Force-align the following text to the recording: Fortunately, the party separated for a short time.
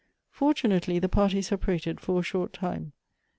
Fortunately, 0.31 0.97
the 0.97 1.07
party 1.07 1.43
separated 1.43 1.99
for 2.01 2.19
a 2.19 2.23
short 2.23 2.53
time. 2.53 2.93